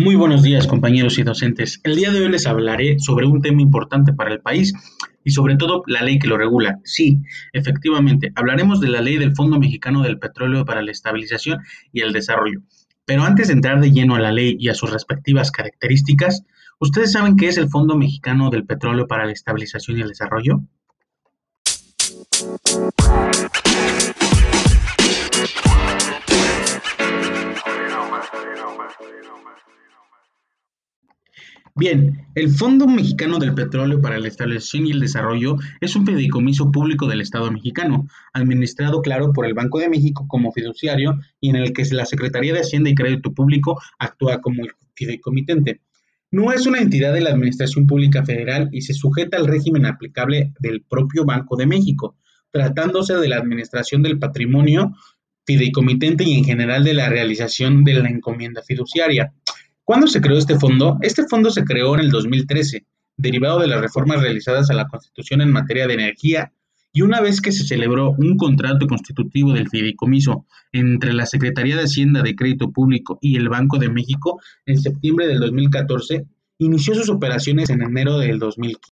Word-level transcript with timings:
Muy 0.00 0.14
buenos 0.14 0.44
días 0.44 0.68
compañeros 0.68 1.18
y 1.18 1.24
docentes. 1.24 1.80
El 1.82 1.96
día 1.96 2.12
de 2.12 2.20
hoy 2.20 2.28
les 2.28 2.46
hablaré 2.46 3.00
sobre 3.00 3.26
un 3.26 3.42
tema 3.42 3.62
importante 3.62 4.12
para 4.12 4.30
el 4.30 4.40
país 4.40 4.72
y 5.24 5.32
sobre 5.32 5.56
todo 5.56 5.82
la 5.88 6.02
ley 6.02 6.20
que 6.20 6.28
lo 6.28 6.38
regula. 6.38 6.78
Sí, 6.84 7.20
efectivamente, 7.52 8.30
hablaremos 8.36 8.80
de 8.80 8.90
la 8.90 9.00
ley 9.00 9.16
del 9.16 9.34
Fondo 9.34 9.58
Mexicano 9.58 10.04
del 10.04 10.20
Petróleo 10.20 10.64
para 10.64 10.82
la 10.82 10.92
Estabilización 10.92 11.58
y 11.92 12.02
el 12.02 12.12
Desarrollo. 12.12 12.60
Pero 13.06 13.24
antes 13.24 13.48
de 13.48 13.54
entrar 13.54 13.80
de 13.80 13.90
lleno 13.90 14.14
a 14.14 14.20
la 14.20 14.30
ley 14.30 14.56
y 14.60 14.68
a 14.68 14.74
sus 14.74 14.92
respectivas 14.92 15.50
características, 15.50 16.44
¿ustedes 16.78 17.10
saben 17.10 17.36
qué 17.36 17.48
es 17.48 17.58
el 17.58 17.68
Fondo 17.68 17.96
Mexicano 17.96 18.50
del 18.50 18.66
Petróleo 18.66 19.08
para 19.08 19.26
la 19.26 19.32
Estabilización 19.32 19.98
y 19.98 20.02
el 20.02 20.10
Desarrollo? 20.10 20.62
Bien, 31.78 32.26
el 32.34 32.50
Fondo 32.50 32.88
Mexicano 32.88 33.38
del 33.38 33.54
Petróleo 33.54 34.00
para 34.00 34.18
la 34.18 34.26
Estabilización 34.26 34.88
y 34.88 34.90
el 34.90 34.98
Desarrollo 34.98 35.58
es 35.80 35.94
un 35.94 36.04
fideicomiso 36.04 36.72
público 36.72 37.06
del 37.06 37.20
Estado 37.20 37.52
mexicano, 37.52 38.08
administrado, 38.32 39.00
claro, 39.00 39.32
por 39.32 39.46
el 39.46 39.54
Banco 39.54 39.78
de 39.78 39.88
México 39.88 40.26
como 40.26 40.50
fiduciario 40.50 41.20
y 41.40 41.50
en 41.50 41.54
el 41.56 41.72
que 41.72 41.84
la 41.92 42.04
Secretaría 42.04 42.52
de 42.52 42.62
Hacienda 42.62 42.90
y 42.90 42.96
Crédito 42.96 43.32
Público 43.32 43.80
actúa 44.00 44.40
como 44.40 44.64
fideicomitente. 44.96 45.80
No 46.32 46.52
es 46.52 46.66
una 46.66 46.80
entidad 46.80 47.14
de 47.14 47.20
la 47.20 47.30
Administración 47.30 47.86
Pública 47.86 48.24
Federal 48.24 48.68
y 48.72 48.80
se 48.80 48.92
sujeta 48.92 49.36
al 49.36 49.46
régimen 49.46 49.86
aplicable 49.86 50.52
del 50.58 50.82
propio 50.82 51.24
Banco 51.24 51.54
de 51.54 51.66
México, 51.66 52.16
tratándose 52.50 53.14
de 53.14 53.28
la 53.28 53.36
administración 53.36 54.02
del 54.02 54.18
patrimonio 54.18 54.96
fideicomitente 55.46 56.24
y 56.24 56.38
en 56.38 56.44
general 56.44 56.82
de 56.82 56.94
la 56.94 57.08
realización 57.08 57.84
de 57.84 57.94
la 57.94 58.08
encomienda 58.08 58.62
fiduciaria. 58.62 59.32
¿Cuándo 59.88 60.06
se 60.06 60.20
creó 60.20 60.36
este 60.36 60.58
fondo? 60.58 60.98
Este 61.00 61.24
fondo 61.24 61.48
se 61.48 61.64
creó 61.64 61.94
en 61.94 62.00
el 62.00 62.10
2013, 62.10 62.84
derivado 63.16 63.60
de 63.60 63.68
las 63.68 63.80
reformas 63.80 64.20
realizadas 64.20 64.68
a 64.68 64.74
la 64.74 64.86
Constitución 64.86 65.40
en 65.40 65.50
materia 65.50 65.86
de 65.86 65.94
energía 65.94 66.52
y 66.92 67.00
una 67.00 67.22
vez 67.22 67.40
que 67.40 67.52
se 67.52 67.64
celebró 67.64 68.10
un 68.10 68.36
contrato 68.36 68.86
constitutivo 68.86 69.54
del 69.54 69.70
fideicomiso 69.70 70.44
entre 70.72 71.14
la 71.14 71.24
Secretaría 71.24 71.74
de 71.74 71.84
Hacienda 71.84 72.20
de 72.20 72.36
Crédito 72.36 72.70
Público 72.70 73.18
y 73.22 73.38
el 73.38 73.48
Banco 73.48 73.78
de 73.78 73.88
México 73.88 74.38
en 74.66 74.78
septiembre 74.78 75.26
del 75.26 75.40
2014, 75.40 76.26
inició 76.58 76.94
sus 76.94 77.08
operaciones 77.08 77.70
en 77.70 77.80
enero 77.80 78.18
del 78.18 78.38
2015. 78.38 78.92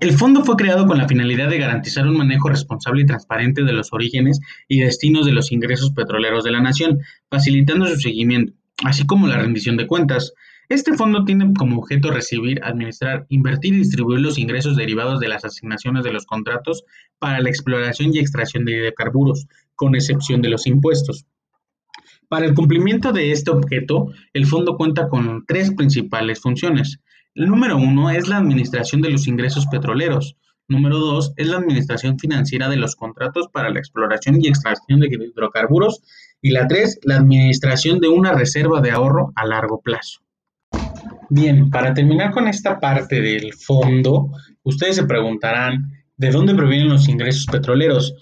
El 0.00 0.12
fondo 0.12 0.44
fue 0.44 0.56
creado 0.56 0.86
con 0.86 0.98
la 0.98 1.08
finalidad 1.08 1.48
de 1.48 1.56
garantizar 1.56 2.06
un 2.06 2.18
manejo 2.18 2.50
responsable 2.50 3.00
y 3.00 3.06
transparente 3.06 3.62
de 3.62 3.72
los 3.72 3.94
orígenes 3.94 4.40
y 4.68 4.80
destinos 4.80 5.24
de 5.24 5.32
los 5.32 5.52
ingresos 5.52 5.92
petroleros 5.92 6.44
de 6.44 6.50
la 6.50 6.60
nación, 6.60 6.98
facilitando 7.30 7.86
su 7.86 7.96
seguimiento, 7.96 8.52
así 8.84 9.06
como 9.06 9.26
la 9.26 9.38
rendición 9.38 9.76
de 9.76 9.86
cuentas. 9.86 10.32
Este 10.68 10.94
fondo 10.94 11.24
tiene 11.24 11.52
como 11.54 11.78
objeto 11.78 12.10
recibir, 12.10 12.60
administrar, 12.64 13.26
invertir 13.28 13.74
y 13.74 13.78
distribuir 13.78 14.20
los 14.20 14.38
ingresos 14.38 14.76
derivados 14.76 15.20
de 15.20 15.28
las 15.28 15.44
asignaciones 15.44 16.02
de 16.02 16.12
los 16.12 16.26
contratos 16.26 16.84
para 17.18 17.40
la 17.40 17.48
exploración 17.48 18.12
y 18.12 18.18
extracción 18.18 18.64
de 18.64 18.72
hidrocarburos, 18.72 19.46
con 19.76 19.94
excepción 19.94 20.42
de 20.42 20.48
los 20.48 20.66
impuestos. 20.66 21.24
Para 22.28 22.46
el 22.46 22.54
cumplimiento 22.54 23.12
de 23.12 23.30
este 23.30 23.52
objeto, 23.52 24.10
el 24.32 24.46
fondo 24.46 24.76
cuenta 24.76 25.08
con 25.08 25.44
tres 25.46 25.72
principales 25.72 26.40
funciones. 26.40 26.98
El 27.36 27.46
número 27.46 27.76
uno 27.76 28.10
es 28.10 28.26
la 28.26 28.38
administración 28.38 29.00
de 29.00 29.10
los 29.10 29.28
ingresos 29.28 29.66
petroleros. 29.66 30.36
Número 30.68 30.98
dos 30.98 31.32
es 31.36 31.46
la 31.46 31.58
administración 31.58 32.18
financiera 32.18 32.68
de 32.68 32.76
los 32.76 32.96
contratos 32.96 33.46
para 33.52 33.70
la 33.70 33.78
exploración 33.78 34.42
y 34.42 34.48
extracción 34.48 34.98
de 34.98 35.06
hidrocarburos 35.06 36.02
y 36.46 36.50
la 36.50 36.68
tres, 36.68 37.00
la 37.02 37.16
administración 37.16 37.98
de 37.98 38.06
una 38.06 38.32
reserva 38.32 38.80
de 38.80 38.92
ahorro 38.92 39.32
a 39.34 39.44
largo 39.44 39.80
plazo. 39.80 40.20
Bien, 41.28 41.70
para 41.70 41.92
terminar 41.92 42.30
con 42.30 42.46
esta 42.46 42.78
parte 42.78 43.20
del 43.20 43.52
fondo, 43.52 44.30
ustedes 44.62 44.94
se 44.94 45.06
preguntarán, 45.06 45.90
¿de 46.16 46.30
dónde 46.30 46.54
provienen 46.54 46.88
los 46.88 47.08
ingresos 47.08 47.46
petroleros? 47.46 48.14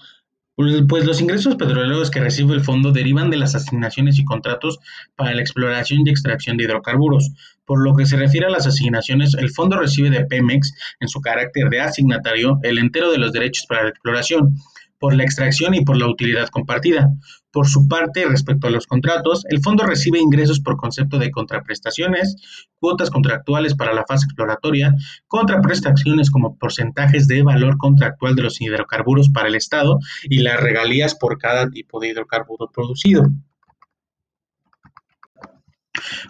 Pues, 0.57 1.05
los 1.05 1.21
ingresos 1.21 1.57
petroleros 1.57 2.11
que 2.11 2.21
recibe 2.21 2.55
el 2.55 2.63
fondo 2.63 2.93
derivan 2.93 3.29
de 3.29 3.37
las 3.37 3.55
asignaciones 3.55 4.19
y 4.19 4.25
contratos 4.25 4.79
para 5.17 5.35
la 5.35 5.43
exploración 5.43 6.01
y 6.07 6.11
extracción 6.11 6.57
de 6.57 6.65
hidrocarburos. 6.65 7.31
Por 7.67 7.85
lo 7.85 7.95
que 7.95 8.07
se 8.07 8.17
refiere 8.17 8.47
a 8.47 8.51
las 8.51 8.67
asignaciones, 8.67 9.35
el 9.35 9.51
fondo 9.51 9.79
recibe 9.79 10.09
de 10.09 10.25
Pemex, 10.25 10.73
en 11.01 11.09
su 11.09 11.21
carácter 11.21 11.69
de 11.69 11.83
asignatario, 11.83 12.59
el 12.63 12.79
entero 12.79 13.13
de 13.13 13.19
los 13.19 13.35
derechos 13.35 13.67
para 13.69 13.83
la 13.83 13.91
exploración, 13.91 14.57
por 14.99 15.15
la 15.15 15.25
extracción 15.25 15.75
y 15.75 15.85
por 15.85 15.97
la 15.97 16.09
utilidad 16.09 16.49
compartida. 16.49 17.11
Por 17.51 17.69
su 17.69 17.87
parte, 17.87 18.27
respecto 18.27 18.67
a 18.67 18.71
los 18.71 18.87
contratos, 18.87 19.45
el 19.49 19.61
fondo 19.61 19.85
recibe 19.85 20.19
ingresos 20.19 20.61
por 20.61 20.77
concepto 20.77 21.19
de 21.19 21.31
contraprestaciones, 21.31 22.37
cuotas 22.81 23.11
contractuales 23.11 23.75
para 23.75 23.95
la 23.95 24.05
fase 24.05 24.27
exploratoria, 24.27 24.93
contraprestaciones 25.29 26.31
como 26.31 26.59
porcentajes 26.59 27.29
de 27.29 27.43
valor 27.43 27.79
contractual 27.79 28.35
de 28.35 28.43
los 28.43 28.61
hidrocarburos 28.61 29.31
para 29.31 29.49
el 29.49 29.55
Estado 29.55 29.99
y 30.25 30.39
las 30.39 30.61
regalías 30.61 31.15
por 31.15 31.39
cada 31.39 31.69
tipo 31.71 32.01
de 32.01 32.09
hidrocarburo 32.09 32.71
producido. 32.73 33.31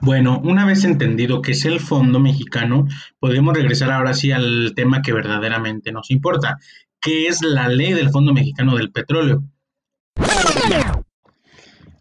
Bueno, 0.00 0.41
una 0.44 0.66
vez 0.66 0.84
entendido 0.84 1.41
qué 1.41 1.52
es 1.52 1.64
el 1.64 1.81
fondo 1.81 2.20
mexicano, 2.20 2.86
podemos 3.19 3.54
regresar 3.54 3.91
ahora 3.91 4.12
sí 4.12 4.31
al 4.31 4.72
tema 4.76 5.02
que 5.02 5.12
verdaderamente 5.12 5.91
nos 5.91 6.10
importa, 6.10 6.58
que 7.04 7.26
es 7.26 7.42
la 7.42 7.69
ley 7.69 7.92
del 7.92 8.09
Fondo 8.09 8.32
Mexicano 8.32 8.76
del 8.76 8.91
Petróleo. 8.91 9.44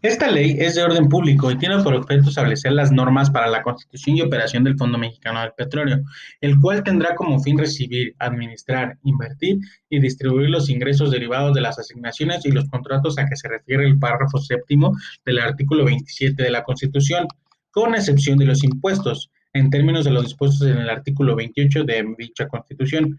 Esta 0.00 0.30
ley 0.30 0.56
es 0.58 0.74
de 0.74 0.82
orden 0.82 1.10
público 1.10 1.50
y 1.50 1.58
tiene 1.58 1.82
por 1.82 1.94
objeto 1.94 2.30
establecer 2.30 2.72
las 2.72 2.90
normas 2.90 3.30
para 3.30 3.48
la 3.48 3.62
constitución 3.62 4.16
y 4.16 4.22
operación 4.22 4.64
del 4.64 4.78
Fondo 4.78 4.96
Mexicano 4.96 5.40
del 5.40 5.52
Petróleo, 5.56 6.02
el 6.40 6.58
cual 6.58 6.82
tendrá 6.82 7.14
como 7.14 7.38
fin 7.40 7.58
recibir, 7.58 8.14
administrar, 8.18 8.98
invertir 9.02 9.58
y 9.90 10.00
distribuir 10.00 10.48
los 10.48 10.70
ingresos 10.70 11.10
derivados 11.10 11.54
de 11.54 11.60
las 11.60 11.78
asignaciones 11.78 12.44
y 12.46 12.52
los 12.52 12.68
contratos 12.70 13.18
a 13.18 13.26
que 13.26 13.36
se 13.36 13.48
refiere 13.48 13.84
el 13.84 13.98
párrafo 13.98 14.38
séptimo 14.38 14.96
del 15.26 15.38
artículo 15.38 15.84
27 15.84 16.42
de 16.42 16.50
la 16.50 16.64
Constitución, 16.64 17.28
con 17.70 17.94
excepción 17.94 18.38
de 18.38 18.46
los 18.46 18.64
impuestos, 18.64 19.30
en 19.52 19.70
términos 19.70 20.04
de 20.04 20.10
los 20.10 20.24
dispuestos 20.24 20.66
en 20.66 20.78
el 20.78 20.90
artículo 20.90 21.36
28 21.36 21.84
de 21.84 22.14
dicha 22.18 22.48
Constitución 22.48 23.18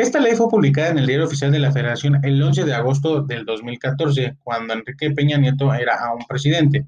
esta 0.00 0.18
ley 0.18 0.34
fue 0.34 0.48
publicada 0.48 0.88
en 0.88 0.98
el 0.98 1.06
Diario 1.06 1.26
Oficial 1.26 1.52
de 1.52 1.58
la 1.58 1.72
Federación 1.72 2.20
el 2.24 2.42
11 2.42 2.64
de 2.64 2.74
agosto 2.74 3.22
del 3.22 3.44
2014, 3.44 4.36
cuando 4.42 4.72
Enrique 4.72 5.10
Peña 5.10 5.36
Nieto 5.36 5.74
era 5.74 5.94
aún 5.96 6.24
presidente. 6.26 6.86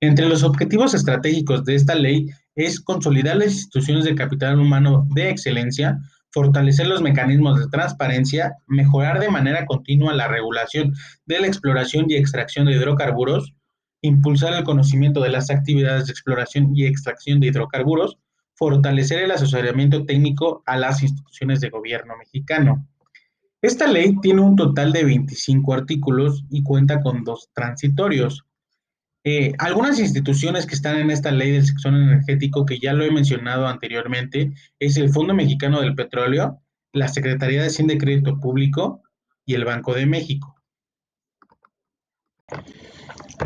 Entre 0.00 0.28
los 0.28 0.44
objetivos 0.44 0.94
estratégicos 0.94 1.64
de 1.64 1.74
esta 1.74 1.96
ley 1.96 2.28
es 2.54 2.80
consolidar 2.80 3.36
las 3.36 3.52
instituciones 3.52 4.04
de 4.04 4.14
capital 4.14 4.60
humano 4.60 5.06
de 5.14 5.30
excelencia, 5.30 5.98
fortalecer 6.30 6.86
los 6.86 7.02
mecanismos 7.02 7.58
de 7.58 7.68
transparencia, 7.68 8.54
mejorar 8.68 9.18
de 9.18 9.30
manera 9.30 9.66
continua 9.66 10.14
la 10.14 10.28
regulación 10.28 10.94
de 11.26 11.40
la 11.40 11.48
exploración 11.48 12.06
y 12.08 12.14
extracción 12.14 12.66
de 12.66 12.74
hidrocarburos, 12.74 13.54
impulsar 14.02 14.54
el 14.54 14.62
conocimiento 14.62 15.20
de 15.20 15.30
las 15.30 15.50
actividades 15.50 16.06
de 16.06 16.12
exploración 16.12 16.70
y 16.72 16.86
extracción 16.86 17.40
de 17.40 17.48
hidrocarburos, 17.48 18.18
fortalecer 18.58 19.22
el 19.22 19.30
asesoramiento 19.30 20.04
técnico 20.04 20.64
a 20.66 20.76
las 20.76 21.02
instituciones 21.02 21.60
de 21.60 21.70
gobierno 21.70 22.16
mexicano. 22.16 22.88
Esta 23.62 23.86
ley 23.86 24.16
tiene 24.20 24.40
un 24.40 24.56
total 24.56 24.92
de 24.92 25.04
25 25.04 25.74
artículos 25.74 26.44
y 26.50 26.64
cuenta 26.64 27.00
con 27.00 27.22
dos 27.22 27.50
transitorios. 27.52 28.44
Eh, 29.22 29.52
algunas 29.58 30.00
instituciones 30.00 30.66
que 30.66 30.74
están 30.74 30.98
en 30.98 31.10
esta 31.10 31.30
ley 31.30 31.52
del 31.52 31.66
sector 31.66 31.94
energético, 31.94 32.66
que 32.66 32.80
ya 32.80 32.92
lo 32.94 33.04
he 33.04 33.12
mencionado 33.12 33.68
anteriormente, 33.68 34.52
es 34.80 34.96
el 34.96 35.10
Fondo 35.10 35.34
Mexicano 35.34 35.80
del 35.80 35.94
Petróleo, 35.94 36.60
la 36.92 37.06
Secretaría 37.06 37.60
de 37.60 37.68
Hacienda 37.68 37.94
y 37.94 37.98
Crédito 37.98 38.40
Público 38.40 39.02
y 39.46 39.54
el 39.54 39.64
Banco 39.64 39.94
de 39.94 40.06
México. 40.06 40.56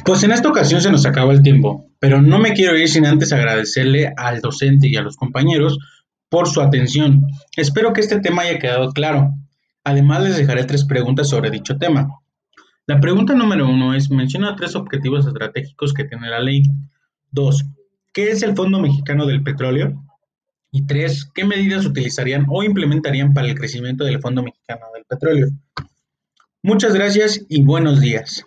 Pues 0.05 0.23
en 0.23 0.33
esta 0.33 0.49
ocasión 0.49 0.81
se 0.81 0.91
nos 0.91 1.05
acaba 1.05 1.33
el 1.33 1.43
tiempo, 1.43 1.91
pero 1.99 2.23
no 2.23 2.39
me 2.39 2.55
quiero 2.55 2.77
ir 2.77 2.89
sin 2.89 3.07
antes 3.07 3.33
agradecerle 3.33 4.13
al 4.17 4.41
docente 4.41 4.89
y 4.89 4.97
a 4.97 5.03
los 5.03 5.17
compañeros 5.17 5.79
por 6.29 6.49
su 6.49 6.61
atención. 6.63 7.27
Espero 7.57 7.93
que 7.93 8.01
este 8.01 8.19
tema 8.21 8.43
haya 8.43 8.59
quedado 8.59 8.91
claro. 8.93 9.35
Además 9.85 10.23
les 10.23 10.37
dejaré 10.37 10.65
tres 10.65 10.87
preguntas 10.87 11.29
sobre 11.29 11.51
dicho 11.51 11.77
tema. 11.77 12.09
La 12.87 13.01
pregunta 13.01 13.35
número 13.35 13.69
uno 13.69 13.95
es, 13.95 14.11
menciona 14.11 14.57
tres 14.57 14.75
objetivos 14.75 15.27
estratégicos 15.27 15.93
que 15.93 16.05
tiene 16.05 16.29
la 16.31 16.41
ley. 16.41 16.63
Dos, 17.31 17.65
¿qué 18.13 18.31
es 18.31 18.43
el 18.43 18.57
Fondo 18.57 18.81
Mexicano 18.81 19.27
del 19.27 19.43
Petróleo? 19.43 20.03
Y 20.71 20.87
tres, 20.87 21.31
¿qué 21.35 21.45
medidas 21.45 21.85
utilizarían 21.85 22.47
o 22.49 22.63
implementarían 22.63 23.35
para 23.35 23.49
el 23.49 23.55
crecimiento 23.55 24.05
del 24.05 24.21
Fondo 24.21 24.43
Mexicano 24.43 24.87
del 24.95 25.05
Petróleo? 25.05 25.49
Muchas 26.63 26.95
gracias 26.95 27.45
y 27.49 27.63
buenos 27.63 28.01
días. 28.01 28.45